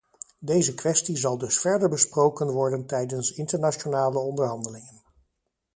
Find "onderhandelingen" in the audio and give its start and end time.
4.19-5.01